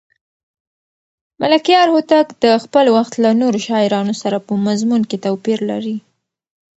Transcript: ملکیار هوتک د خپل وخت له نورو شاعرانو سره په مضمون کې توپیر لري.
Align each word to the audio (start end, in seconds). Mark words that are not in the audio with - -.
ملکیار 1.41 1.87
هوتک 1.93 2.27
د 2.43 2.45
خپل 2.63 2.85
وخت 2.95 3.13
له 3.23 3.29
نورو 3.41 3.59
شاعرانو 3.67 4.13
سره 4.21 4.37
په 4.47 4.53
مضمون 4.67 5.01
کې 5.09 5.17
توپیر 5.25 5.59
لري. 5.69 5.97